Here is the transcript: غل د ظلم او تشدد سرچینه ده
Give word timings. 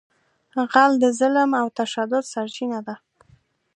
غل 0.71 0.91
د 1.03 1.05
ظلم 1.19 1.51
او 1.61 1.67
تشدد 1.79 2.23
سرچینه 2.33 2.79
ده 2.87 2.95